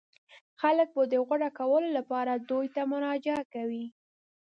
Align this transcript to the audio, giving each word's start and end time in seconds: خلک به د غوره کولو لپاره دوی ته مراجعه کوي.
خلک 0.61 0.89
به 0.95 1.03
د 1.11 1.13
غوره 1.27 1.49
کولو 1.59 1.89
لپاره 1.97 2.31
دوی 2.49 2.67
ته 2.75 2.81
مراجعه 2.91 3.43
کوي. 3.53 3.85